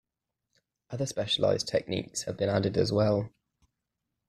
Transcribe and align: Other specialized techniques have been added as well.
Other 0.89 1.05
specialized 1.05 1.67
techniques 1.67 2.23
have 2.23 2.35
been 2.35 2.49
added 2.49 2.75
as 2.75 2.91
well. 2.91 3.29